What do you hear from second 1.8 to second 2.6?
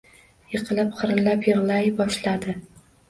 boshladi…